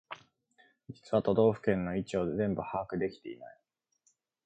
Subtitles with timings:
[0.89, 3.59] 実は都道府県の位置を全部把握できてない